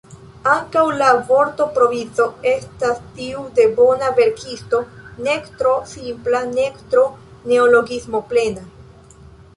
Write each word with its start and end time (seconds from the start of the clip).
Ankaŭ 0.51 0.83
la 1.01 1.09
vortoprovizo 1.27 2.25
estas 2.51 3.03
tiu 3.19 3.43
de 3.59 3.67
bona 3.81 4.09
verkisto, 4.21 4.81
nek 5.29 5.53
tro 5.61 5.77
simpla 5.93 6.43
nek 6.57 6.83
tro 6.95 7.05
neologismoplena. 7.53 8.69